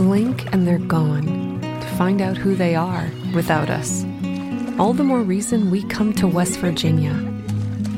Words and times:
Blink 0.00 0.50
and 0.54 0.66
they're 0.66 0.78
gone. 0.78 1.60
To 1.60 1.86
find 1.98 2.22
out 2.22 2.38
who 2.38 2.54
they 2.54 2.74
are 2.74 3.10
without 3.34 3.68
us. 3.68 4.02
All 4.78 4.94
the 4.94 5.04
more 5.04 5.20
reason 5.20 5.70
we 5.70 5.82
come 5.82 6.14
to 6.14 6.26
West 6.26 6.58
Virginia. 6.58 7.12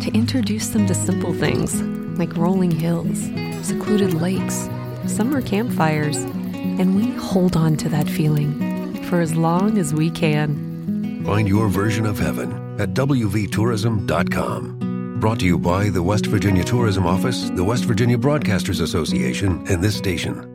To 0.01 0.11
introduce 0.13 0.71
them 0.71 0.89
to 0.89 0.95
simple 0.95 1.33
things 1.33 1.81
like 2.19 2.37
rolling 2.37 2.73
hills, 2.73 3.21
secluded 3.65 4.15
lakes, 4.15 4.69
summer 5.07 5.41
campfires, 5.41 6.17
and 6.17 6.97
we 6.97 7.13
hold 7.13 7.57
on 7.57 7.77
to 7.77 7.89
that 7.91 8.09
feeling 8.09 9.05
for 9.05 9.21
as 9.21 9.37
long 9.37 9.79
as 9.79 9.95
we 9.95 10.11
can. 10.11 11.23
Find 11.25 11.47
your 11.47 11.69
version 11.69 12.05
of 12.05 12.19
heaven 12.19 12.81
at 12.81 12.95
WVTourism.com. 12.95 15.19
Brought 15.21 15.39
to 15.39 15.47
you 15.47 15.57
by 15.57 15.89
the 15.89 16.03
West 16.03 16.27
Virginia 16.27 16.65
Tourism 16.65 17.07
Office, 17.07 17.49
the 17.51 17.63
West 17.63 17.85
Virginia 17.85 18.19
Broadcasters 18.19 18.81
Association, 18.81 19.65
and 19.69 19.85
this 19.85 19.97
station. 19.97 20.52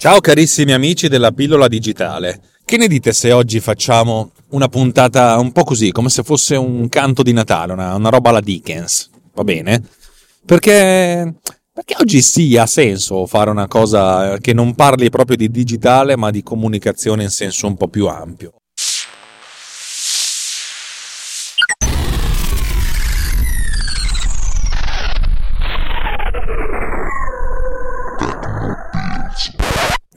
Ciao 0.00 0.20
carissimi 0.20 0.72
amici 0.72 1.08
della 1.08 1.32
pillola 1.32 1.66
digitale. 1.66 2.40
Che 2.64 2.76
ne 2.76 2.86
dite 2.86 3.12
se 3.12 3.32
oggi 3.32 3.58
facciamo 3.58 4.30
una 4.50 4.68
puntata 4.68 5.36
un 5.38 5.50
po' 5.50 5.64
così, 5.64 5.90
come 5.90 6.08
se 6.08 6.22
fosse 6.22 6.54
un 6.54 6.88
canto 6.88 7.24
di 7.24 7.32
Natale, 7.32 7.72
una, 7.72 7.96
una 7.96 8.08
roba 8.08 8.28
alla 8.28 8.40
Dickens? 8.40 9.10
Va 9.34 9.42
bene? 9.42 9.82
Perché 10.46 11.34
perché 11.72 11.96
oggi 11.98 12.22
sì, 12.22 12.56
ha 12.56 12.66
senso 12.66 13.26
fare 13.26 13.50
una 13.50 13.66
cosa 13.66 14.38
che 14.38 14.52
non 14.52 14.76
parli 14.76 15.10
proprio 15.10 15.36
di 15.36 15.50
digitale, 15.50 16.16
ma 16.16 16.30
di 16.30 16.44
comunicazione 16.44 17.24
in 17.24 17.30
senso 17.30 17.66
un 17.66 17.76
po' 17.76 17.88
più 17.88 18.06
ampio. 18.06 18.52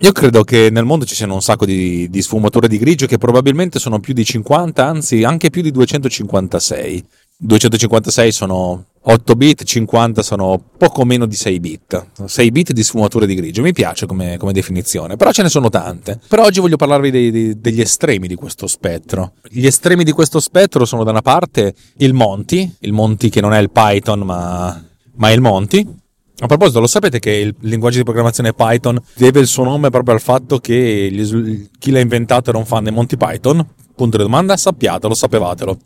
Io 0.04 0.14
credo 0.14 0.44
che 0.44 0.70
nel 0.72 0.84
mondo 0.84 1.06
ci 1.06 1.14
siano 1.14 1.36
un 1.36 1.44
sacco 1.44 1.64
di, 1.64 2.10
di, 2.10 2.22
sfumature 2.24 2.68
di 2.68 2.80
grigio 2.80 3.06
che 3.06 3.20
probabilmente 3.20 3.78
sono 3.78 4.00
più 4.00 4.16
di 4.16 4.26
50, 4.26 4.84
anzi 4.84 5.24
anche 5.24 5.52
più 5.52 5.62
di 5.62 5.70
256. 5.70 7.06
256 7.38 8.32
sono 8.32 8.86
8 9.00 9.36
bit, 9.36 9.64
50 9.64 10.24
sono 10.24 10.60
poco 10.76 11.06
meno 11.06 11.28
di 11.28 11.36
6 11.36 11.60
bit. 11.60 12.06
6 12.26 12.52
bit 12.52 12.72
di 12.72 12.82
sfumature 12.82 13.28
di 13.28 13.36
grigio. 13.36 13.62
Mi 13.62 13.74
piace 13.74 14.08
come, 14.08 14.38
come 14.38 14.54
definizione, 14.54 15.18
però 15.18 15.32
ce 15.32 15.44
ne 15.44 15.50
sono 15.50 15.70
tante. 15.70 16.20
Però 16.28 16.46
oggi 16.46 16.60
voglio 16.60 16.78
parlarvi 16.78 17.12
dei, 17.12 17.30
dei, 17.30 17.60
degli 17.62 17.82
estremi 17.82 18.28
di 18.28 18.36
questo 18.36 18.66
spettro. 18.66 19.34
Gli 19.50 19.68
estremi 19.68 20.04
di 20.04 20.12
questo 20.12 20.40
spettro 20.40 20.84
sono 20.86 21.04
da 21.04 21.12
una 21.12 21.22
parte 21.22 21.76
il 21.98 22.14
Monty, 22.14 22.76
il 22.80 22.92
Monty 22.92 23.30
che 23.30 23.42
non 23.42 23.54
è 23.54 23.60
il 23.60 23.70
Python 23.70 24.22
ma, 24.22 24.84
ma 25.14 25.30
è 25.30 25.34
il 25.34 25.42
Monty, 25.42 25.88
a 26.44 26.48
proposito, 26.48 26.80
lo 26.80 26.88
sapete 26.88 27.20
che 27.20 27.32
il 27.32 27.56
linguaggio 27.60 27.98
di 27.98 28.04
programmazione 28.04 28.54
Python 28.54 29.00
deve 29.14 29.40
il 29.40 29.46
suo 29.46 29.64
nome 29.64 29.92
proprio 29.92 30.16
al 30.16 30.22
fatto 30.22 30.58
che 30.58 31.10
gli, 31.12 31.70
chi 31.78 31.92
l'ha 31.92 32.00
inventato 32.00 32.50
era 32.50 32.58
un 32.58 32.66
fan 32.66 32.84
dei 32.84 32.92
Monty 32.92 33.16
Python? 33.16 33.64
Punto 33.96 34.18
di 34.18 34.24
domanda, 34.24 34.58
sappiatelo, 34.58 35.14
sapevatelo. 35.14 35.78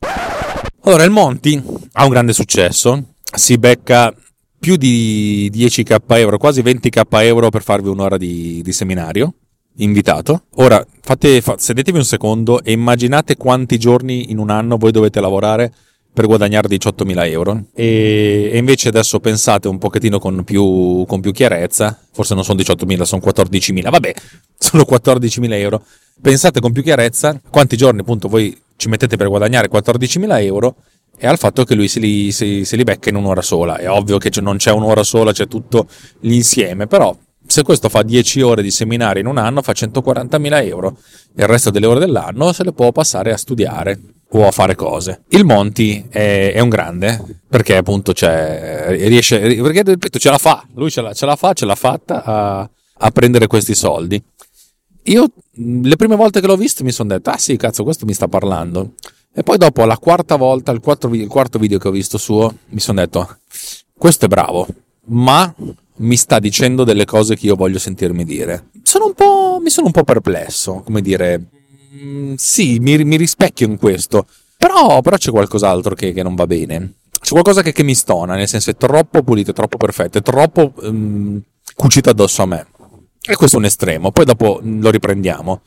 Allora, 0.83 1.03
il 1.03 1.11
Monty 1.11 1.61
ha 1.91 2.03
un 2.05 2.09
grande 2.09 2.31
successo, 2.31 3.15
si 3.35 3.57
becca 3.57 4.13
più 4.57 4.77
di 4.77 5.51
10k 5.53 5.97
euro, 6.19 6.37
quasi 6.37 6.61
20k 6.61 7.03
euro 7.23 7.49
per 7.49 7.61
farvi 7.61 7.89
un'ora 7.89 8.17
di, 8.17 8.61
di 8.63 8.71
seminario 8.71 9.33
invitato. 9.77 10.43
Ora, 10.55 10.85
fate, 11.01 11.41
fa, 11.41 11.55
sedetevi 11.57 11.97
un 11.97 12.05
secondo 12.05 12.63
e 12.63 12.71
immaginate 12.71 13.35
quanti 13.35 13.77
giorni 13.77 14.31
in 14.31 14.37
un 14.37 14.49
anno 14.49 14.77
voi 14.77 14.91
dovete 14.91 15.19
lavorare 15.19 15.73
per 16.15 16.27
guadagnare 16.27 16.69
18.000 16.69 17.29
euro. 17.29 17.65
E, 17.75 18.49
e, 18.53 18.57
invece 18.57 18.87
adesso 18.87 19.19
pensate 19.19 19.67
un 19.67 19.77
pochettino 19.77 20.17
con 20.17 20.45
più, 20.45 21.03
con 21.05 21.19
più 21.19 21.31
chiarezza, 21.31 21.99
forse 22.13 22.33
non 22.33 22.43
sono 22.45 22.57
18.000, 22.57 23.01
sono 23.01 23.21
14.000, 23.23 23.89
vabbè, 23.89 24.13
sono 24.57 24.85
14.000 24.89 25.53
euro, 25.53 25.83
pensate 26.21 26.61
con 26.61 26.71
più 26.71 26.81
chiarezza 26.81 27.39
quanti 27.49 27.75
giorni 27.75 27.99
appunto 27.99 28.29
voi 28.29 28.57
ci 28.77 28.87
mettete 28.87 29.17
per 29.17 29.27
guadagnare 29.27 29.69
14.000 29.69 30.41
euro 30.41 30.75
e 31.17 31.27
al 31.27 31.37
fatto 31.37 31.65
che 31.65 31.75
lui 31.75 31.89
se 31.89 31.99
li, 31.99 32.31
se, 32.31 32.63
se 32.63 32.75
li 32.77 32.83
becca 32.83 33.09
in 33.09 33.15
un'ora 33.15 33.41
sola. 33.41 33.75
È 33.75 33.89
ovvio 33.89 34.17
che 34.17 34.31
non 34.39 34.55
c'è 34.55 34.71
un'ora 34.71 35.03
sola, 35.03 35.33
c'è 35.33 35.47
tutto 35.47 35.87
l'insieme, 36.21 36.87
però 36.87 37.15
se 37.45 37.63
questo 37.63 37.89
fa 37.89 38.03
10 38.03 38.41
ore 38.41 38.63
di 38.63 38.71
seminario 38.71 39.21
in 39.21 39.27
un 39.27 39.37
anno 39.37 39.61
fa 39.61 39.73
140.000 39.73 40.65
euro. 40.65 40.97
Il 41.35 41.45
resto 41.45 41.71
delle 41.71 41.87
ore 41.87 41.99
dell'anno 41.99 42.53
se 42.53 42.63
le 42.63 42.71
può 42.71 42.93
passare 42.93 43.33
a 43.33 43.37
studiare 43.37 43.99
o 44.29 44.47
a 44.47 44.51
fare 44.51 44.75
cose. 44.75 45.23
Il 45.29 45.45
Monti 45.45 46.05
è, 46.09 46.51
è 46.53 46.59
un 46.59 46.69
grande 46.69 47.41
perché 47.47 47.77
appunto 47.77 48.11
c'è, 48.11 48.87
riesce, 49.07 49.39
perché 49.39 49.83
ripeto, 49.83 50.19
ce 50.19 50.29
la 50.29 50.37
fa, 50.37 50.65
lui 50.73 50.89
ce 50.89 51.01
la, 51.01 51.13
ce 51.13 51.25
la 51.25 51.35
fa, 51.35 51.53
ce 51.53 51.65
l'ha 51.65 51.75
fatta 51.75 52.23
a, 52.23 52.69
a 52.97 53.11
prendere 53.11 53.47
questi 53.47 53.75
soldi. 53.75 54.21
Io 55.07 55.27
le 55.53 55.95
prime 55.95 56.15
volte 56.15 56.41
che 56.41 56.47
l'ho 56.47 56.57
visto 56.57 56.83
mi 56.83 56.91
sono 56.91 57.09
detto, 57.09 57.29
ah 57.29 57.37
sì, 57.37 57.55
cazzo, 57.57 57.83
questo 57.83 58.05
mi 58.05 58.13
sta 58.13 58.27
parlando. 58.27 58.93
E 59.33 59.43
poi 59.43 59.57
dopo 59.57 59.83
la 59.85 59.97
quarta 59.97 60.35
volta, 60.37 60.71
il, 60.71 60.79
quattro, 60.79 61.13
il 61.13 61.27
quarto 61.27 61.59
video 61.59 61.77
che 61.77 61.87
ho 61.87 61.91
visto 61.91 62.17
suo, 62.17 62.55
mi 62.69 62.79
sono 62.79 63.01
detto, 63.01 63.37
questo 63.97 64.25
è 64.25 64.27
bravo, 64.29 64.65
ma 65.07 65.53
mi 65.97 66.15
sta 66.15 66.39
dicendo 66.39 66.83
delle 66.83 67.05
cose 67.05 67.35
che 67.35 67.45
io 67.45 67.55
voglio 67.55 67.77
sentirmi 67.77 68.23
dire. 68.23 68.69
Sono 68.81 69.05
un 69.05 69.13
po', 69.13 69.59
mi 69.61 69.69
sono 69.69 69.87
un 69.87 69.91
po' 69.91 70.03
perplesso, 70.03 70.81
come 70.85 71.01
dire, 71.01 71.49
Mm, 71.95 72.33
sì, 72.35 72.79
mi, 72.79 73.03
mi, 73.03 73.15
rispecchio 73.15 73.65
in 73.65 73.77
questo. 73.77 74.25
Però, 74.57 75.01
però 75.01 75.17
c'è 75.17 75.31
qualcos'altro 75.31 75.95
che, 75.95 76.11
che, 76.13 76.23
non 76.23 76.35
va 76.35 76.45
bene. 76.45 76.93
C'è 77.19 77.31
qualcosa 77.31 77.61
che, 77.61 77.71
che, 77.71 77.83
mi 77.83 77.95
stona, 77.95 78.35
nel 78.35 78.47
senso 78.47 78.71
è 78.71 78.75
troppo 78.75 79.23
pulito, 79.23 79.51
è 79.51 79.53
troppo 79.53 79.77
perfetto, 79.77 80.17
è 80.17 80.21
troppo 80.21 80.73
um, 80.81 81.41
cucito 81.75 82.09
addosso 82.09 82.41
a 82.41 82.45
me. 82.45 82.67
E 83.27 83.35
questo 83.35 83.55
è 83.55 83.59
un 83.59 83.65
estremo, 83.65 84.11
poi 84.11 84.25
dopo 84.25 84.59
mm, 84.63 84.81
lo 84.81 84.89
riprendiamo. 84.89 85.61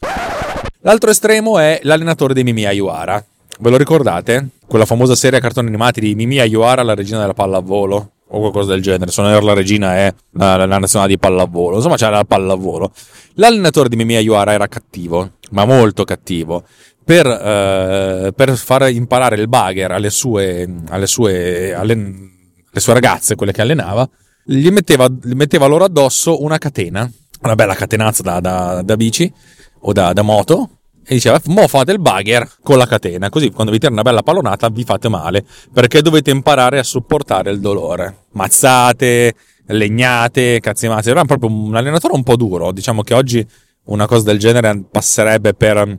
L'altro 0.83 1.11
estremo 1.11 1.59
è 1.59 1.81
l'allenatore 1.83 2.35
di 2.35 2.45
Mimi 2.45 2.65
Ayuara. 2.65 3.25
Ve 3.61 3.71
lo 3.71 3.77
ricordate? 3.77 4.49
Quella 4.67 4.85
famosa 4.85 5.17
serie 5.17 5.39
a 5.39 5.43
cartoni 5.43 5.69
animati 5.69 6.01
di 6.01 6.15
Mimi 6.15 6.39
Ayuara, 6.39 6.83
la 6.83 6.95
regina 6.95 7.19
della 7.19 7.35
pallavolo 7.35 8.13
o 8.31 8.39
qualcosa 8.41 8.73
del 8.73 8.83
genere. 8.83 9.11
Se 9.11 9.23
non 9.23 9.31
ero 9.31 9.45
la 9.45 9.55
regina 9.55 9.97
è 9.97 10.15
la, 10.33 10.67
la 10.67 10.79
nazionale 10.79 11.13
di 11.13 11.19
pallavolo. 11.19 11.77
Insomma, 11.77 11.97
c'era 11.97 12.17
la 12.17 12.25
pallavolo. 12.25 12.93
L'allenatore 13.35 13.89
di 13.89 13.97
Mimi 13.97 14.17
Ayuara 14.17 14.53
era 14.53 14.67
cattivo 14.67 15.33
ma 15.51 15.65
molto 15.65 16.05
cattivo, 16.05 16.65
per, 17.05 17.27
eh, 17.27 18.33
per 18.35 18.57
far 18.57 18.91
imparare 18.91 19.37
il 19.37 19.49
bugger 19.49 19.93
alle 19.93 20.11
sue, 20.11 20.69
alle 20.89 21.07
sue, 21.07 21.75
alle, 21.75 21.93
alle 21.93 22.81
sue 22.81 22.93
ragazze, 22.93 23.35
quelle 23.35 23.53
che 23.53 23.63
allenava, 23.63 24.09
gli 24.45 24.69
metteva, 24.71 25.09
gli 25.09 25.33
metteva 25.33 25.67
loro 25.67 25.85
addosso 25.85 26.43
una 26.43 26.59
catena, 26.59 27.11
una 27.43 27.55
bella 27.55 27.75
catenazza 27.75 28.23
da, 28.23 28.41
da, 28.41 28.83
da 28.83 28.97
bici 28.97 29.33
o 29.81 29.93
da, 29.93 30.13
da 30.13 30.23
moto, 30.23 30.78
e 31.11 31.15
diceva 31.15 31.41
mo 31.47 31.67
fate 31.67 31.93
il 31.93 32.01
bugger 32.01 32.47
con 32.63 32.77
la 32.77 32.87
catena 32.87 33.31
così 33.31 33.51
quando 33.51 33.73
vi 33.73 33.79
tira 33.79 33.91
una 33.91 34.03
bella 34.03 34.23
pallonata 34.23 34.69
vi 34.69 34.85
fate 34.85 35.09
male 35.09 35.43
perché 35.73 36.03
dovete 36.03 36.31
imparare 36.31 36.79
a 36.79 36.83
sopportare 36.83 37.51
il 37.51 37.61
dolore. 37.61 38.27
Mazzate 38.33 39.35
legnate 39.69 40.61
cazzimate. 40.61 41.11
Era 41.11 41.25
proprio 41.25 41.51
un 41.51 41.75
allenatore 41.75 42.15
un 42.15 42.23
po' 42.23 42.37
duro 42.37 42.73
diciamo 42.73 43.03
che 43.03 43.15
oggi 43.15 43.47
una 43.85 44.07
cosa 44.07 44.25
del 44.25 44.39
genere 44.39 44.85
passerebbe 44.91 45.55
per 45.55 45.99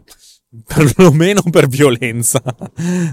perlomeno 0.65 1.43
per 1.51 1.67
violenza 1.67 2.41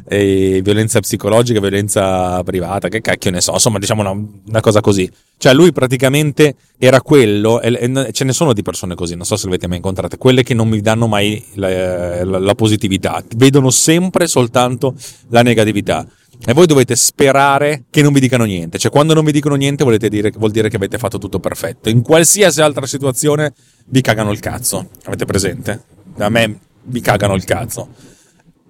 e 0.08 0.60
violenza 0.62 1.00
psicologica, 1.00 1.60
violenza 1.60 2.42
privata, 2.42 2.88
che 2.88 3.02
cacchio 3.02 3.30
ne 3.30 3.42
so, 3.42 3.52
insomma 3.52 3.78
diciamo 3.78 4.00
una, 4.00 4.28
una 4.46 4.60
cosa 4.60 4.80
così. 4.80 5.10
Cioè 5.36 5.52
lui 5.52 5.72
praticamente 5.72 6.56
era 6.78 7.02
quello, 7.02 7.60
e, 7.60 7.76
e, 7.78 8.12
ce 8.12 8.24
ne 8.24 8.32
sono 8.32 8.54
di 8.54 8.62
persone 8.62 8.94
così, 8.94 9.14
non 9.16 9.26
so 9.26 9.36
se 9.36 9.44
le 9.44 9.50
avete 9.50 9.68
mai 9.68 9.76
incontrate, 9.76 10.16
quelle 10.16 10.42
che 10.42 10.54
non 10.54 10.68
mi 10.68 10.80
danno 10.80 11.06
mai 11.06 11.44
la, 11.54 12.24
la, 12.24 12.38
la 12.38 12.54
positività, 12.54 13.22
vedono 13.36 13.70
sempre 13.70 14.26
soltanto 14.26 14.94
la 15.28 15.42
negatività. 15.42 16.06
E 16.44 16.52
voi 16.52 16.66
dovete 16.66 16.94
sperare 16.96 17.84
che 17.88 18.02
non 18.02 18.12
vi 18.12 18.20
dicano 18.20 18.44
niente. 18.44 18.76
Cioè, 18.76 18.90
quando 18.90 19.14
non 19.14 19.24
vi 19.24 19.32
dicono 19.32 19.54
niente, 19.54 19.84
dire, 20.08 20.30
vuol 20.36 20.50
dire 20.50 20.68
che 20.68 20.76
avete 20.76 20.98
fatto 20.98 21.16
tutto 21.16 21.38
perfetto. 21.38 21.88
In 21.88 22.02
qualsiasi 22.02 22.60
altra 22.60 22.84
situazione 22.84 23.54
vi 23.86 24.02
cagano 24.02 24.32
il 24.32 24.38
cazzo. 24.38 24.90
Avete 25.04 25.24
presente? 25.24 25.82
A 26.18 26.28
me 26.28 26.58
vi 26.86 27.00
cagano 27.00 27.34
il 27.34 27.44
cazzo. 27.44 27.88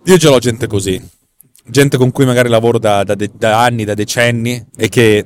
Io 0.04 0.18
ce 0.18 0.28
l'ho 0.28 0.38
gente 0.38 0.66
così. 0.66 1.02
Gente 1.68 1.96
con 1.96 2.12
cui 2.12 2.24
magari 2.24 2.48
lavoro 2.48 2.78
da, 2.78 3.02
da, 3.02 3.14
da 3.14 3.62
anni, 3.62 3.84
da 3.84 3.94
decenni 3.94 4.64
e 4.76 4.88
che 4.88 5.24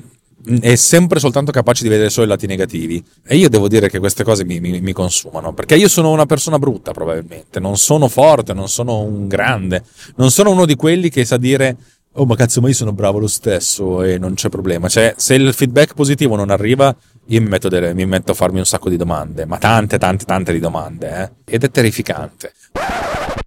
è 0.60 0.74
sempre 0.74 1.20
soltanto 1.20 1.52
capace 1.52 1.82
di 1.82 1.90
vedere 1.90 2.08
solo 2.08 2.26
i 2.26 2.28
lati 2.28 2.46
negativi. 2.46 3.04
E 3.26 3.36
io 3.36 3.48
devo 3.48 3.68
dire 3.68 3.90
che 3.90 3.98
queste 3.98 4.24
cose 4.24 4.44
mi, 4.44 4.58
mi, 4.58 4.80
mi, 4.80 4.92
consumano. 4.92 5.52
Perché 5.52 5.76
io 5.76 5.88
sono 5.88 6.10
una 6.10 6.26
persona 6.26 6.58
brutta, 6.58 6.92
probabilmente. 6.92 7.60
Non 7.60 7.76
sono 7.76 8.08
forte, 8.08 8.54
non 8.54 8.68
sono 8.68 9.00
un 9.00 9.28
grande. 9.28 9.84
Non 10.16 10.30
sono 10.30 10.50
uno 10.50 10.64
di 10.64 10.76
quelli 10.76 11.10
che 11.10 11.24
sa 11.24 11.36
dire 11.36 11.76
oh 12.12 12.26
ma 12.26 12.34
cazzo 12.34 12.60
ma 12.60 12.68
io 12.68 12.74
sono 12.74 12.92
bravo 12.92 13.18
lo 13.18 13.28
stesso 13.28 14.02
e 14.02 14.18
non 14.18 14.34
c'è 14.34 14.48
problema 14.48 14.88
cioè 14.88 15.14
se 15.16 15.34
il 15.34 15.54
feedback 15.54 15.94
positivo 15.94 16.34
non 16.34 16.50
arriva 16.50 16.94
io 17.26 17.40
mi 17.40 17.46
metto, 17.46 17.68
delle, 17.68 17.94
mi 17.94 18.04
metto 18.04 18.32
a 18.32 18.34
farmi 18.34 18.58
un 18.58 18.66
sacco 18.66 18.88
di 18.88 18.96
domande 18.96 19.46
ma 19.46 19.58
tante 19.58 19.96
tante 19.96 20.24
tante 20.24 20.52
di 20.52 20.58
domande 20.58 21.22
eh? 21.46 21.54
ed 21.54 21.62
è 21.62 21.70
terrificante 21.70 22.52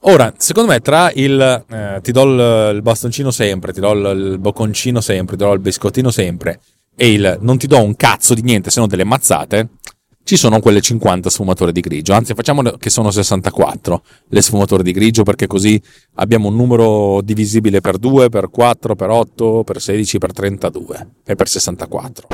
ora 0.05 0.33
secondo 0.37 0.71
me 0.71 0.79
tra 0.79 1.11
il 1.13 1.65
eh, 1.69 1.99
ti 2.01 2.11
do 2.11 2.23
il, 2.23 2.75
il, 2.75 2.81
bastoncino 2.81 3.31
sempre 3.31 3.73
ti 3.73 3.79
do 3.79 3.91
il, 3.91 4.31
il 4.31 4.39
bocconcino 4.39 5.01
sempre 5.01 5.37
ti 5.37 5.43
do 5.43 5.53
il 5.53 5.59
biscottino 5.59 6.11
sempre 6.11 6.59
e 6.95 7.11
il 7.11 7.37
non 7.41 7.57
ti 7.57 7.67
do 7.67 7.81
un 7.81 7.95
cazzo 7.95 8.33
di 8.33 8.41
niente 8.41 8.69
se 8.69 8.79
non 8.79 8.89
delle 8.89 9.03
mazzate 9.03 9.69
ci 10.25 10.37
sono 10.37 10.61
quelle 10.61 10.79
50 10.79 11.29
sfumature 11.29 11.73
di 11.73 11.81
grigio, 11.81 12.13
anzi 12.13 12.33
facciamo 12.33 12.61
che 12.77 12.89
sono 12.89 13.11
64 13.11 14.03
le 14.29 14.41
sfumature 14.41 14.81
di 14.81 14.93
grigio 14.93 15.23
perché 15.23 15.47
così 15.47 15.81
abbiamo 16.15 16.47
un 16.47 16.55
numero 16.55 17.21
divisibile 17.21 17.81
per 17.81 17.97
2, 17.97 18.29
per 18.29 18.49
4, 18.49 18.95
per 18.95 19.09
8, 19.09 19.63
per 19.65 19.81
16, 19.81 20.17
per 20.19 20.31
32 20.31 21.07
e 21.25 21.35
per 21.35 21.49
64. 21.49 22.27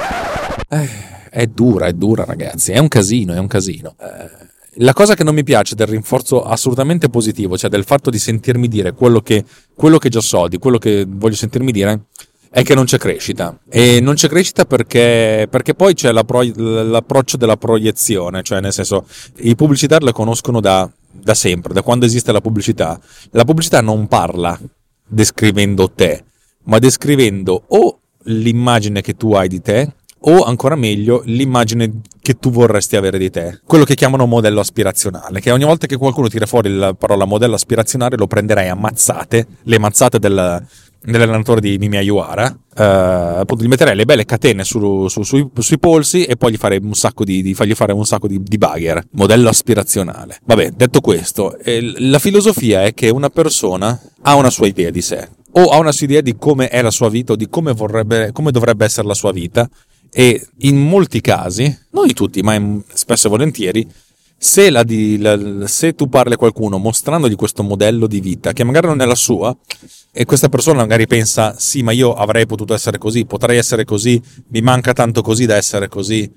Eh, 0.70 0.90
è 1.32 1.48
dura, 1.48 1.88
è 1.88 1.94
dura 1.94 2.26
ragazzi, 2.26 2.74
è 2.74 2.78
un 2.78 2.88
casino, 2.88 3.34
è 3.34 3.40
un 3.40 3.48
casino. 3.48 3.96
Eh, 4.00 4.48
la 4.82 4.94
cosa 4.94 5.14
che 5.16 5.24
non 5.24 5.36
mi 5.36 5.44
piace 5.44 5.76
del 5.76 5.88
rinforzo 5.88 6.44
assolutamente 6.44 7.10
positivo, 7.10 7.58
cioè 7.58 7.70
del 7.70 7.84
fatto 7.84 8.10
di 8.10 8.18
sentirmi 8.18 8.68
dire 8.68 8.94
quello 8.94 9.22
che, 9.22 9.44
quello 9.74 9.98
che 9.98 10.10
già 10.10 10.22
so, 10.22 10.48
di 10.48 10.58
quello 10.58 10.78
che 10.78 11.06
voglio 11.08 11.36
sentirmi 11.36 11.72
dire, 11.72 12.06
è 12.50 12.64
che 12.64 12.76
non 12.76 12.86
c'è 12.86 12.98
crescita. 12.98 13.58
E 13.70 14.00
non 14.00 14.16
c'è 14.16 14.30
crescita 14.30 14.66
perché, 14.66 15.48
perché 15.50 15.74
poi 15.74 15.94
c'è 15.94 16.14
pro, 16.24 16.44
l'approccio 16.44 17.36
della 17.36 17.58
proiezione, 17.58 18.42
cioè 18.42 18.62
nel 18.62 18.74
senso 18.74 19.06
i 19.38 19.56
pubblicitari 19.56 20.06
la 20.06 20.14
conoscono 20.14 20.62
da, 20.62 20.90
da 21.12 21.34
sempre, 21.34 21.74
da 21.74 21.82
quando 21.82 22.06
esiste 22.06 22.32
la 22.32 22.42
pubblicità. 22.42 23.00
La 23.32 23.44
pubblicità 23.44 23.82
non 23.82 24.08
parla 24.08 24.58
descrivendo 25.06 25.92
te, 25.92 26.24
ma 26.64 26.80
descrivendo 26.80 27.64
o 27.68 28.00
l'immagine 28.24 29.02
che 29.02 29.16
tu 29.16 29.34
hai 29.34 29.48
di 29.50 29.62
te 29.62 29.94
o 30.22 30.44
ancora 30.44 30.76
meglio 30.76 31.22
l'immagine 31.26 32.02
che 32.22 32.38
tu 32.38 32.52
vorresti 32.52 32.96
avere 32.96 33.18
di 33.18 33.30
te, 33.30 33.62
quello 33.66 33.84
che 33.84 33.96
chiamano 33.96 34.26
modello 34.26 34.60
aspirazionale, 34.60 35.40
che 35.40 35.52
ogni 35.52 35.64
volta 35.64 35.88
che 35.88 35.98
qualcuno 35.98 36.28
tira 36.28 36.46
fuori 36.46 36.70
la 36.74 36.94
parola 36.94 37.26
modello 37.26 37.56
aspirazionale 37.56 38.18
lo 38.18 38.28
prenderai 38.28 38.68
a 38.70 38.76
mazzate, 38.76 39.48
le 39.64 39.80
mazzate 39.80 40.20
del, 40.20 40.66
dell'allenatore 41.02 41.62
di 41.62 41.78
Mimi 41.78 41.98
Ayuara, 41.98 42.56
eh, 42.76 43.44
gli 43.58 43.68
metterei 43.68 43.96
le 43.96 44.06
belle 44.06 44.26
catene 44.26 44.64
su, 44.64 45.08
su, 45.08 45.24
sui, 45.24 45.50
sui, 45.58 45.80
polsi 45.80 46.26
e 46.26 46.36
poi 46.36 46.52
gli 46.52 46.58
farei 46.58 46.80
un 46.82 46.94
sacco 46.94 47.24
di, 47.24 47.42
di 47.42 47.54
fargli 47.54 47.74
fare 47.74 47.94
un 47.94 48.06
sacco 48.06 48.28
di, 48.28 48.42
di 48.44 48.58
bagger, 48.58 49.04
modello 49.12 49.50
aspirazionale. 49.50 50.40
Vabbè, 50.44 50.72
detto 50.72 51.00
questo, 51.02 51.58
eh, 51.60 51.94
la 52.00 52.20
filosofia 52.20 52.84
è 52.84 52.94
che 52.94 53.10
una 53.10 53.30
persona 53.30 54.00
ha 54.22 54.36
una 54.36 54.50
sua 54.50 54.68
idea 54.68 54.90
di 54.90 55.02
sé, 55.02 55.30
o 55.52 55.70
ha 55.70 55.78
una 55.78 55.92
sua 55.92 56.06
idea 56.06 56.22
di 56.22 56.36
come 56.38 56.68
è 56.68 56.82
la 56.82 56.92
sua 56.92 57.10
vita 57.10 57.34
o 57.34 57.36
di 57.36 57.50
come, 57.50 57.74
vorrebbe, 57.74 58.32
come 58.32 58.52
dovrebbe 58.52 58.86
essere 58.86 59.08
la 59.08 59.14
sua 59.14 59.32
vita 59.32 59.68
e 60.12 60.48
in 60.60 60.78
molti 60.78 61.22
casi, 61.22 61.78
non 61.92 62.12
tutti, 62.14 62.42
ma 62.42 62.82
spesso 62.94 63.28
e 63.28 63.30
volentieri, 63.30 63.88
se, 64.42 64.70
la 64.70 64.84
di, 64.84 65.18
la, 65.18 65.68
se, 65.68 65.96
tu 65.96 66.08
parli 66.08 66.34
a 66.34 66.38
qualcuno 66.38 66.78
mostrandogli 66.78 67.36
questo 67.36 67.62
modello 67.62 68.08
di 68.08 68.22
vita, 68.22 68.54
che 68.54 68.64
magari 68.64 68.88
non 68.88 69.02
è 69.02 69.06
la 69.06 69.16
sua, 69.16 69.56
e 70.12 70.26
questa 70.26 70.48
persona 70.48 70.80
magari 70.80 71.08
pensa, 71.08 71.56
sì, 71.58 71.84
ma 71.84 71.92
io 71.92 72.14
avrei 72.14 72.46
potuto 72.46 72.74
essere 72.74 72.98
così, 72.98 73.26
potrei 73.26 73.58
essere 73.58 73.84
così, 73.84 74.22
mi 74.48 74.62
manca 74.62 74.94
tanto 74.94 75.22
così 75.22 75.46
da 75.46 75.58
essere 75.58 75.90
così, 75.90 76.32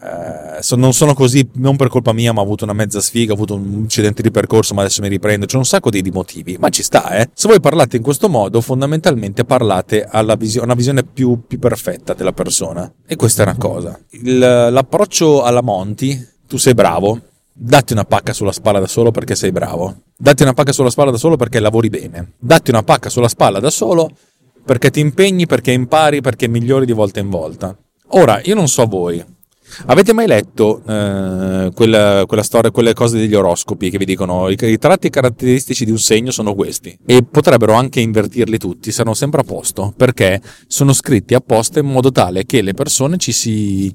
eh, 0.00 0.76
non 0.76 0.92
sono 0.92 1.12
così 1.12 1.48
non 1.54 1.76
per 1.76 1.88
colpa 1.88 2.12
mia, 2.12 2.32
ma 2.32 2.40
ho 2.40 2.44
avuto 2.44 2.64
una 2.64 2.72
mezza 2.72 3.00
sfiga, 3.00 3.32
ho 3.32 3.34
avuto 3.34 3.54
un 3.54 3.72
incidente 3.72 4.22
di 4.22 4.30
percorso, 4.30 4.74
ma 4.74 4.82
adesso 4.82 5.02
mi 5.02 5.08
riprendo. 5.08 5.46
C'è 5.46 5.56
un 5.56 5.64
sacco 5.64 5.90
di, 5.90 6.02
motivi, 6.10 6.56
ma 6.58 6.68
ci 6.68 6.82
sta, 6.82 7.10
eh. 7.10 7.28
Se 7.32 7.48
voi 7.48 7.60
parlate 7.60 7.96
in 7.96 8.02
questo 8.02 8.28
modo, 8.28 8.60
fondamentalmente 8.60 9.44
parlate 9.44 10.04
alla 10.04 10.36
visio- 10.36 10.62
una 10.62 10.74
visione 10.74 11.02
più, 11.02 11.42
più, 11.46 11.58
perfetta 11.58 12.14
della 12.14 12.32
persona. 12.32 12.90
E 13.06 13.16
questa 13.16 13.42
è 13.42 13.46
una 13.46 13.56
cosa. 13.56 13.98
Il, 14.10 14.38
l'approccio 14.38 15.42
alla 15.42 15.62
Monti, 15.62 16.26
tu 16.46 16.56
sei 16.56 16.74
bravo, 16.74 17.20
datti 17.52 17.92
una 17.92 18.04
pacca 18.04 18.32
sulla 18.32 18.52
spalla 18.52 18.78
da 18.78 18.86
solo 18.86 19.10
perché 19.10 19.34
sei 19.34 19.50
bravo. 19.50 20.02
Datti 20.16 20.42
una 20.42 20.54
pacca 20.54 20.72
sulla 20.72 20.90
spalla 20.90 21.10
da 21.10 21.18
solo 21.18 21.36
perché 21.36 21.58
lavori 21.58 21.88
bene. 21.88 22.34
Datti 22.38 22.70
una 22.70 22.82
pacca 22.84 23.08
sulla 23.08 23.28
spalla 23.28 23.58
da 23.58 23.70
solo 23.70 24.10
perché 24.64 24.90
ti 24.90 25.00
impegni, 25.00 25.46
perché 25.46 25.72
impari, 25.72 26.20
perché 26.20 26.46
migliori 26.46 26.86
di 26.86 26.92
volta 26.92 27.20
in 27.20 27.30
volta. 27.30 27.76
Ora, 28.12 28.40
io 28.44 28.54
non 28.54 28.68
so 28.68 28.86
voi, 28.86 29.22
Avete 29.86 30.12
mai 30.12 30.26
letto 30.26 30.82
eh, 30.86 31.70
quella, 31.74 32.24
quella, 32.26 32.42
storia, 32.42 32.70
quelle 32.70 32.94
cose 32.94 33.18
degli 33.18 33.34
oroscopi 33.34 33.90
che 33.90 33.98
vi 33.98 34.04
dicono 34.04 34.48
i, 34.48 34.56
tratti 34.78 35.10
caratteristici 35.10 35.84
di 35.84 35.90
un 35.90 35.98
segno 35.98 36.30
sono 36.30 36.54
questi 36.54 36.98
e 37.06 37.22
potrebbero 37.22 37.74
anche 37.74 38.00
invertirli 38.00 38.58
tutti, 38.58 38.90
saranno 38.90 39.14
sempre 39.14 39.40
a 39.40 39.44
posto 39.44 39.92
perché 39.96 40.40
sono 40.66 40.92
scritti 40.92 41.34
apposta 41.34 41.78
in 41.78 41.86
modo 41.86 42.10
tale 42.10 42.44
che 42.44 42.62
le 42.62 42.74
persone 42.74 43.18
ci 43.18 43.32
si, 43.32 43.94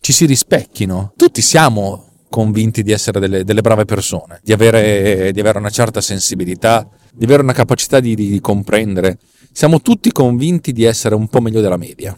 ci 0.00 0.12
si 0.12 0.24
rispecchino. 0.26 1.12
Tutti 1.16 1.42
siamo 1.42 2.06
convinti 2.28 2.82
di 2.82 2.92
essere 2.92 3.20
delle, 3.20 3.44
delle 3.44 3.60
brave 3.60 3.84
persone, 3.84 4.40
di 4.42 4.52
avere, 4.52 5.32
di 5.32 5.40
avere, 5.40 5.58
una 5.58 5.70
certa 5.70 6.00
sensibilità, 6.00 6.88
di 7.12 7.24
avere 7.24 7.42
una 7.42 7.52
capacità 7.52 8.00
di, 8.00 8.14
di 8.14 8.40
comprendere. 8.40 9.18
Siamo 9.52 9.80
tutti 9.80 10.12
convinti 10.12 10.72
di 10.72 10.84
essere 10.84 11.14
un 11.14 11.28
po' 11.28 11.40
meglio 11.40 11.60
della 11.60 11.76
media. 11.76 12.16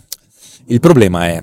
Il 0.67 0.81
problema 0.81 1.26
è 1.26 1.43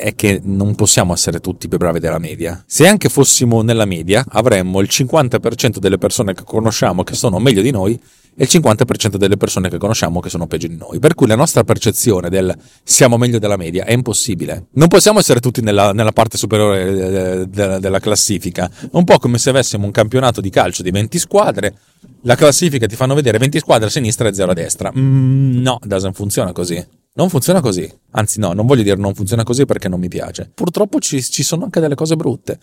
è 0.00 0.14
che 0.14 0.40
non 0.42 0.74
possiamo 0.74 1.12
essere 1.12 1.40
tutti 1.40 1.68
più 1.68 1.78
bravi 1.78 2.00
della 2.00 2.18
media. 2.18 2.62
Se 2.66 2.86
anche 2.86 3.08
fossimo 3.08 3.62
nella 3.62 3.84
media, 3.84 4.24
avremmo 4.28 4.80
il 4.80 4.88
50% 4.90 5.78
delle 5.78 5.98
persone 5.98 6.34
che 6.34 6.42
conosciamo 6.44 7.04
che 7.04 7.14
sono 7.14 7.38
meglio 7.38 7.62
di 7.62 7.70
noi 7.70 8.00
e 8.36 8.44
il 8.44 8.48
50% 8.50 9.16
delle 9.16 9.36
persone 9.36 9.68
che 9.68 9.78
conosciamo 9.78 10.20
che 10.20 10.30
sono 10.30 10.46
peggio 10.46 10.66
di 10.66 10.76
noi. 10.76 10.98
Per 10.98 11.14
cui 11.14 11.26
la 11.26 11.34
nostra 11.34 11.64
percezione 11.64 12.28
del 12.28 12.56
siamo 12.82 13.16
meglio 13.16 13.38
della 13.38 13.56
media 13.56 13.84
è 13.84 13.92
impossibile. 13.92 14.66
Non 14.72 14.88
possiamo 14.88 15.18
essere 15.18 15.40
tutti 15.40 15.60
nella, 15.60 15.92
nella 15.92 16.12
parte 16.12 16.38
superiore 16.38 17.48
de, 17.48 17.78
della 17.78 18.00
classifica. 18.00 18.70
Un 18.92 19.04
po' 19.04 19.18
come 19.18 19.38
se 19.38 19.50
avessimo 19.50 19.84
un 19.84 19.90
campionato 19.90 20.40
di 20.40 20.50
calcio 20.50 20.82
di 20.82 20.90
20 20.90 21.18
squadre. 21.18 21.74
La 22.22 22.34
classifica 22.34 22.86
ti 22.86 22.96
fanno 22.96 23.14
vedere 23.14 23.38
20 23.38 23.58
squadre 23.58 23.88
a 23.88 23.90
sinistra 23.90 24.28
e 24.28 24.34
0 24.34 24.50
a 24.50 24.54
destra. 24.54 24.92
Mm, 24.96 25.60
no, 25.60 25.78
doesn't 25.82 26.14
funziona 26.14 26.52
così. 26.52 26.98
Non 27.12 27.28
funziona 27.28 27.60
così. 27.60 27.90
Anzi, 28.12 28.38
no, 28.38 28.52
non 28.52 28.66
voglio 28.66 28.82
dire 28.82 28.96
non 28.96 29.14
funziona 29.14 29.42
così 29.42 29.64
perché 29.64 29.88
non 29.88 29.98
mi 29.98 30.08
piace. 30.08 30.50
Purtroppo 30.54 31.00
ci, 31.00 31.22
ci 31.22 31.42
sono 31.42 31.64
anche 31.64 31.80
delle 31.80 31.94
cose 31.96 32.14
brutte. 32.16 32.60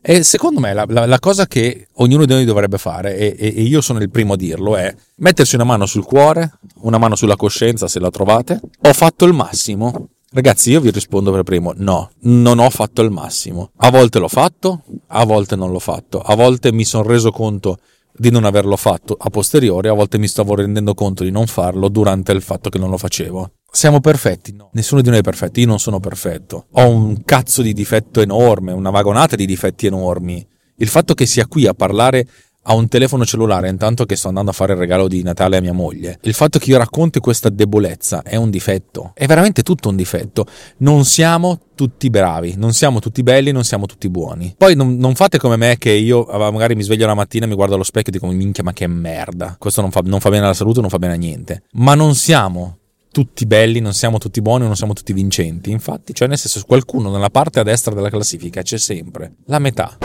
E 0.00 0.22
secondo 0.22 0.60
me 0.60 0.72
la, 0.72 0.84
la, 0.88 1.04
la, 1.04 1.18
cosa 1.18 1.46
che 1.46 1.88
ognuno 1.94 2.26
di 2.26 2.32
noi 2.32 2.44
dovrebbe 2.44 2.78
fare, 2.78 3.16
e, 3.16 3.34
e, 3.36 3.48
io 3.48 3.80
sono 3.80 3.98
il 3.98 4.08
primo 4.08 4.34
a 4.34 4.36
dirlo, 4.36 4.76
è 4.76 4.94
mettersi 5.16 5.56
una 5.56 5.64
mano 5.64 5.84
sul 5.84 6.04
cuore, 6.04 6.60
una 6.82 6.96
mano 6.96 7.16
sulla 7.16 7.34
coscienza 7.34 7.88
se 7.88 7.98
la 7.98 8.10
trovate. 8.10 8.60
Ho 8.82 8.92
fatto 8.92 9.24
il 9.24 9.32
massimo. 9.32 10.10
Ragazzi, 10.30 10.70
io 10.70 10.80
vi 10.80 10.90
rispondo 10.90 11.32
per 11.32 11.42
primo, 11.42 11.72
no, 11.74 12.10
non 12.20 12.60
ho 12.60 12.70
fatto 12.70 13.02
il 13.02 13.10
massimo. 13.10 13.72
A 13.78 13.90
volte 13.90 14.20
l'ho 14.20 14.28
fatto, 14.28 14.84
a 15.08 15.24
volte 15.24 15.56
non 15.56 15.72
l'ho 15.72 15.80
fatto. 15.80 16.20
A 16.20 16.36
volte 16.36 16.70
mi 16.70 16.84
sono 16.84 17.02
reso 17.02 17.32
conto 17.32 17.78
di 18.12 18.30
non 18.30 18.44
averlo 18.44 18.76
fatto 18.76 19.16
a 19.18 19.28
posteriori, 19.28 19.88
a 19.88 19.92
volte 19.92 20.18
mi 20.18 20.28
stavo 20.28 20.54
rendendo 20.54 20.94
conto 20.94 21.24
di 21.24 21.30
non 21.30 21.46
farlo 21.46 21.88
durante 21.88 22.30
il 22.30 22.42
fatto 22.42 22.70
che 22.70 22.78
non 22.78 22.90
lo 22.90 22.96
facevo. 22.96 23.50
Siamo 23.76 24.00
perfetti? 24.00 24.54
No. 24.54 24.70
Nessuno 24.72 25.02
di 25.02 25.10
noi 25.10 25.18
è 25.18 25.22
perfetto, 25.22 25.60
io 25.60 25.66
non 25.66 25.78
sono 25.78 26.00
perfetto. 26.00 26.68
Ho 26.70 26.88
un 26.88 27.24
cazzo 27.24 27.60
di 27.60 27.74
difetto 27.74 28.22
enorme, 28.22 28.72
una 28.72 28.88
vagonata 28.88 29.36
di 29.36 29.44
difetti 29.44 29.84
enormi. 29.84 30.44
Il 30.76 30.88
fatto 30.88 31.12
che 31.12 31.26
sia 31.26 31.46
qui 31.46 31.66
a 31.66 31.74
parlare 31.74 32.26
a 32.62 32.72
un 32.74 32.88
telefono 32.88 33.26
cellulare 33.26 33.68
intanto 33.68 34.06
che 34.06 34.16
sto 34.16 34.28
andando 34.28 34.50
a 34.50 34.54
fare 34.54 34.72
il 34.72 34.78
regalo 34.78 35.08
di 35.08 35.22
Natale 35.22 35.58
a 35.58 35.60
mia 35.60 35.74
moglie. 35.74 36.18
Il 36.22 36.32
fatto 36.32 36.58
che 36.58 36.70
io 36.70 36.78
racconti 36.78 37.20
questa 37.20 37.50
debolezza 37.50 38.22
è 38.22 38.36
un 38.36 38.48
difetto, 38.48 39.10
è 39.12 39.26
veramente 39.26 39.62
tutto 39.62 39.90
un 39.90 39.96
difetto. 39.96 40.46
Non 40.78 41.04
siamo 41.04 41.60
tutti 41.74 42.08
bravi, 42.08 42.54
non 42.56 42.72
siamo 42.72 42.98
tutti 42.98 43.22
belli, 43.22 43.52
non 43.52 43.64
siamo 43.64 43.84
tutti 43.84 44.08
buoni. 44.08 44.54
Poi 44.56 44.74
non, 44.74 44.96
non 44.96 45.14
fate 45.14 45.36
come 45.36 45.56
me 45.56 45.76
che 45.76 45.90
io 45.90 46.24
magari 46.24 46.74
mi 46.74 46.82
sveglio 46.82 47.04
la 47.04 47.12
mattina, 47.12 47.44
mi 47.44 47.54
guardo 47.54 47.74
allo 47.74 47.84
specchio 47.84 48.10
e 48.10 48.18
dico 48.18 48.26
minchia 48.26 48.64
ma 48.64 48.72
che 48.72 48.86
merda, 48.86 49.56
questo 49.58 49.82
non 49.82 49.90
fa, 49.90 50.00
non 50.02 50.20
fa 50.20 50.30
bene 50.30 50.44
alla 50.44 50.54
salute, 50.54 50.80
non 50.80 50.88
fa 50.88 50.98
bene 50.98 51.12
a 51.12 51.18
niente. 51.18 51.64
Ma 51.72 51.94
non 51.94 52.14
siamo 52.14 52.78
tutti 53.16 53.46
belli, 53.46 53.80
non 53.80 53.94
siamo 53.94 54.18
tutti 54.18 54.42
buoni, 54.42 54.66
non 54.66 54.76
siamo 54.76 54.92
tutti 54.92 55.14
vincenti. 55.14 55.70
Infatti, 55.70 56.12
cioè 56.12 56.28
nel 56.28 56.36
senso 56.36 56.62
qualcuno 56.66 57.10
nella 57.10 57.30
parte 57.30 57.60
a 57.60 57.62
destra 57.62 57.94
della 57.94 58.10
classifica 58.10 58.60
c'è 58.60 58.76
sempre, 58.76 59.36
la 59.46 59.58
metà. 59.58 59.96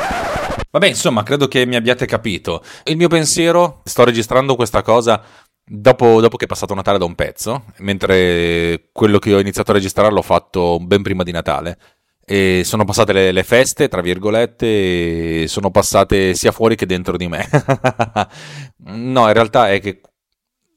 Vabbè, 0.71 0.87
insomma, 0.87 1.21
credo 1.21 1.49
che 1.49 1.65
mi 1.65 1.75
abbiate 1.75 2.05
capito. 2.05 2.63
Il 2.85 2.95
mio 2.95 3.09
pensiero, 3.09 3.81
sto 3.83 4.05
registrando 4.05 4.55
questa 4.55 4.81
cosa 4.81 5.21
dopo, 5.61 6.21
dopo 6.21 6.37
che 6.37 6.45
è 6.45 6.47
passato 6.47 6.73
Natale 6.73 6.99
da 6.99 7.03
un 7.03 7.15
pezzo, 7.15 7.65
mentre 7.79 8.87
quello 8.93 9.19
che 9.19 9.33
ho 9.33 9.41
iniziato 9.41 9.71
a 9.71 9.73
registrare 9.73 10.13
l'ho 10.13 10.21
fatto 10.21 10.79
ben 10.79 11.01
prima 11.01 11.23
di 11.23 11.33
Natale. 11.33 11.77
E 12.23 12.61
sono 12.63 12.85
passate 12.85 13.11
le, 13.11 13.33
le, 13.33 13.43
feste, 13.43 13.89
tra 13.89 13.99
virgolette, 13.99 15.49
sono 15.49 15.69
passate 15.69 16.33
sia 16.33 16.53
fuori 16.53 16.77
che 16.77 16.85
dentro 16.85 17.17
di 17.17 17.27
me. 17.27 17.45
no, 18.87 19.27
in 19.27 19.33
realtà 19.33 19.69
è 19.69 19.81
che 19.81 19.99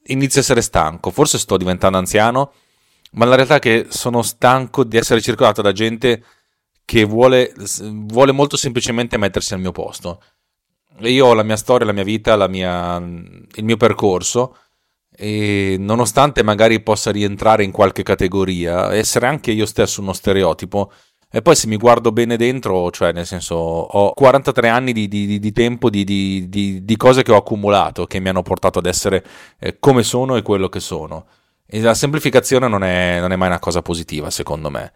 inizio 0.06 0.40
a 0.40 0.42
essere 0.42 0.62
stanco. 0.62 1.10
Forse 1.10 1.38
sto 1.38 1.56
diventando 1.56 1.98
anziano, 1.98 2.52
ma 3.12 3.24
la 3.24 3.36
realtà 3.36 3.56
è 3.56 3.58
che 3.60 3.86
sono 3.88 4.22
stanco 4.22 4.84
di 4.84 4.96
essere 4.96 5.20
circolato 5.20 5.62
da 5.62 5.72
gente 5.72 6.24
che 6.84 7.04
vuole, 7.04 7.52
vuole 7.80 8.32
molto 8.32 8.56
semplicemente 8.56 9.16
mettersi 9.16 9.54
al 9.54 9.60
mio 9.60 9.72
posto. 9.72 10.22
Io 11.00 11.26
ho 11.26 11.34
la 11.34 11.42
mia 11.42 11.56
storia, 11.56 11.86
la 11.86 11.92
mia 11.92 12.04
vita, 12.04 12.36
la 12.36 12.48
mia, 12.48 12.96
il 12.96 13.64
mio 13.64 13.76
percorso 13.76 14.56
e 15.16 15.76
nonostante 15.78 16.42
magari 16.42 16.82
possa 16.82 17.10
rientrare 17.12 17.62
in 17.62 17.70
qualche 17.70 18.02
categoria, 18.02 18.92
essere 18.92 19.26
anche 19.26 19.52
io 19.52 19.66
stesso 19.66 20.00
uno 20.00 20.12
stereotipo, 20.12 20.92
e 21.36 21.42
poi 21.42 21.56
se 21.56 21.66
mi 21.66 21.76
guardo 21.76 22.12
bene 22.12 22.36
dentro, 22.36 22.92
cioè 22.92 23.10
nel 23.10 23.26
senso 23.26 23.56
ho 23.56 24.14
43 24.14 24.68
anni 24.68 24.92
di, 24.92 25.08
di, 25.08 25.40
di 25.40 25.52
tempo 25.52 25.90
di, 25.90 26.04
di, 26.04 26.96
cose 26.96 27.24
che 27.24 27.32
ho 27.32 27.36
accumulato 27.36 28.06
che 28.06 28.20
mi 28.20 28.28
hanno 28.28 28.42
portato 28.42 28.78
ad 28.78 28.86
essere 28.86 29.24
eh, 29.58 29.80
come 29.80 30.04
sono 30.04 30.36
e 30.36 30.42
quello 30.42 30.68
che 30.68 30.78
sono. 30.78 31.26
E 31.66 31.80
la 31.80 31.94
semplificazione 31.94 32.68
non 32.68 32.84
è, 32.84 33.18
non 33.18 33.32
è 33.32 33.36
mai 33.36 33.48
una 33.48 33.58
cosa 33.58 33.82
positiva 33.82 34.30
secondo 34.30 34.70
me. 34.70 34.92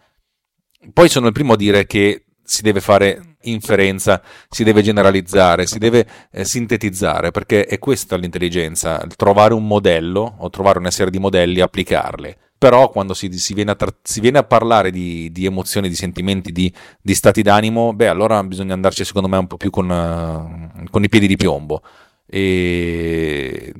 Poi 0.93 1.09
sono 1.09 1.27
il 1.27 1.33
primo 1.33 1.53
a 1.53 1.57
dire 1.57 1.85
che 1.85 2.23
si 2.41 2.61
deve 2.61 2.79
fare 2.79 3.35
inferenza, 3.41 4.21
si 4.47 4.63
deve 4.63 4.81
generalizzare, 4.81 5.65
si 5.65 5.77
deve 5.77 6.07
eh, 6.31 6.45
sintetizzare, 6.45 7.31
perché 7.31 7.65
è 7.65 7.79
questa 7.79 8.15
l'intelligenza, 8.15 9.05
trovare 9.17 9.53
un 9.53 9.67
modello 9.67 10.35
o 10.37 10.49
trovare 10.49 10.79
una 10.79 10.89
serie 10.89 11.11
di 11.11 11.19
modelli 11.19 11.59
e 11.59 11.63
applicarli. 11.63 12.35
Però 12.59 12.89
quando 12.89 13.13
si, 13.13 13.31
si, 13.39 13.53
viene, 13.53 13.71
a 13.71 13.75
tra- 13.75 13.95
si 14.03 14.19
viene, 14.19 14.37
a 14.37 14.43
parlare 14.43 14.91
di, 14.91 15.31
di, 15.31 15.45
emozioni, 15.45 15.87
di 15.87 15.95
sentimenti, 15.95 16.51
di, 16.51 16.71
di, 17.01 17.15
stati 17.15 17.41
d'animo, 17.41 17.93
beh 17.93 18.09
allora 18.09 18.43
bisogna 18.43 18.73
andarci 18.73 19.05
secondo 19.05 19.29
me 19.29 19.37
un 19.37 19.47
po' 19.47 19.55
più 19.57 19.69
con, 19.69 19.89
uh, 19.89 20.89
con 20.89 21.03
i 21.03 21.09
piedi 21.09 21.25
di 21.25 21.37
piombo 21.37 21.81
e 22.25 23.73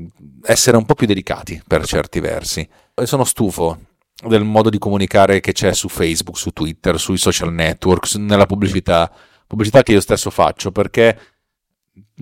essere 0.43 0.77
un 0.77 0.85
po' 0.85 0.95
più 0.95 1.05
delicati 1.05 1.61
per 1.67 1.85
certi 1.85 2.19
versi. 2.21 2.67
E 2.95 3.05
sono 3.05 3.25
stufo 3.25 3.79
del 4.27 4.43
modo 4.43 4.69
di 4.69 4.77
comunicare 4.77 5.39
che 5.39 5.51
c'è 5.51 5.73
su 5.73 5.87
Facebook, 5.87 6.37
su 6.37 6.51
Twitter, 6.51 6.99
sui 6.99 7.17
social 7.17 7.53
network, 7.53 8.15
nella 8.15 8.45
pubblicità, 8.45 9.11
pubblicità 9.45 9.83
che 9.83 9.93
io 9.93 10.01
stesso 10.01 10.29
faccio, 10.29 10.71
perché 10.71 11.17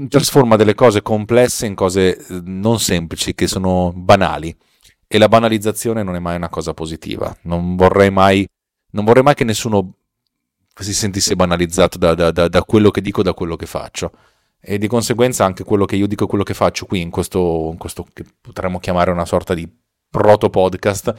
trasforma 0.09 0.55
delle 0.55 0.75
cose 0.75 1.01
complesse 1.01 1.65
in 1.65 1.75
cose 1.75 2.17
eh, 2.17 2.41
non 2.43 2.79
semplici, 2.79 3.33
che 3.33 3.47
sono 3.47 3.91
banali. 3.95 4.55
E 5.07 5.17
la 5.17 5.29
banalizzazione 5.29 6.03
non 6.03 6.15
è 6.15 6.19
mai 6.19 6.35
una 6.35 6.49
cosa 6.49 6.73
positiva. 6.73 7.35
Non 7.43 7.75
vorrei 7.75 8.11
mai, 8.11 8.47
non 8.91 9.05
vorrei 9.05 9.23
mai 9.23 9.35
che 9.35 9.43
nessuno 9.43 9.93
si 10.75 10.93
sentisse 10.93 11.35
banalizzato 11.35 11.97
da, 11.97 12.13
da, 12.13 12.31
da, 12.31 12.47
da 12.47 12.63
quello 12.63 12.91
che 12.91 13.01
dico, 13.01 13.23
da 13.23 13.33
quello 13.33 13.55
che 13.55 13.65
faccio. 13.65 14.11
E 14.59 14.77
di 14.77 14.87
conseguenza 14.87 15.45
anche 15.45 15.63
quello 15.63 15.85
che 15.85 15.95
io 15.95 16.07
dico 16.07 16.25
e 16.25 16.27
quello 16.27 16.43
che 16.43 16.53
faccio 16.53 16.85
qui 16.85 17.01
in 17.01 17.09
questo, 17.09 17.69
in 17.71 17.77
questo 17.77 18.05
che 18.11 18.25
potremmo 18.41 18.79
chiamare 18.79 19.11
una 19.11 19.25
sorta 19.25 19.53
di 19.53 19.67
proto 20.09 20.49
podcast 20.49 21.13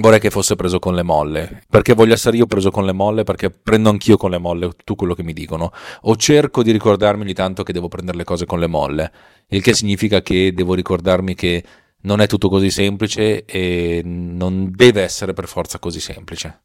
vorrei 0.00 0.20
che 0.20 0.30
fosse 0.30 0.56
preso 0.56 0.78
con 0.78 0.94
le 0.94 1.02
molle. 1.02 1.62
Perché 1.68 1.94
voglio 1.94 2.14
essere 2.14 2.36
io 2.36 2.46
preso 2.46 2.70
con 2.70 2.84
le 2.84 2.92
molle? 2.92 3.24
Perché 3.24 3.50
prendo 3.50 3.90
anch'io 3.90 4.16
con 4.16 4.30
le 4.30 4.38
molle 4.38 4.68
tutto 4.68 4.94
quello 4.94 5.14
che 5.14 5.22
mi 5.22 5.32
dicono. 5.32 5.72
O 6.02 6.16
cerco 6.16 6.62
di 6.62 6.70
ricordarmi 6.70 7.22
ogni 7.22 7.34
tanto 7.34 7.62
che 7.62 7.72
devo 7.72 7.88
prendere 7.88 8.18
le 8.18 8.24
cose 8.24 8.46
con 8.46 8.58
le 8.58 8.66
molle. 8.66 9.12
Il 9.48 9.62
che 9.62 9.74
significa 9.74 10.22
che 10.22 10.52
devo 10.52 10.74
ricordarmi 10.74 11.34
che 11.34 11.64
non 12.06 12.20
è 12.20 12.26
tutto 12.26 12.48
così 12.48 12.70
semplice 12.70 13.44
e 13.44 14.00
non 14.04 14.70
deve 14.74 15.02
essere 15.02 15.32
per 15.32 15.48
forza 15.48 15.78
così 15.78 16.00
semplice. 16.00 16.62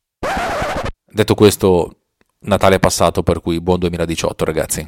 Detto 1.03 1.35
questo, 1.35 1.97
Natale 2.41 2.75
è 2.75 2.79
passato, 2.79 3.23
per 3.23 3.41
cui 3.41 3.59
buon 3.59 3.79
2018 3.79 4.45
ragazzi. 4.45 4.87